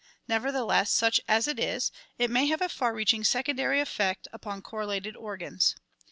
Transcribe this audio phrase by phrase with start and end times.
[0.27, 5.15] Nevertheless, such as it is, it may have a far reaching secondary effect upon correlated
[5.15, 5.75] organs.